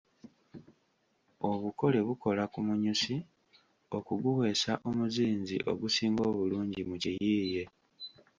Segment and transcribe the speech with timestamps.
[1.49, 3.15] Obukole bukola ku munyusi
[3.97, 7.63] okuguweesa omuzinzi ogusinga obulungi mu kiyiiye.